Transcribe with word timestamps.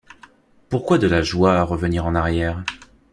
Pourquoi 0.69 0.97
de 0.97 1.05
la 1.05 1.21
joie 1.21 1.57
à 1.59 1.63
revenir 1.63 2.07
en 2.07 2.15
arrière? 2.15 2.63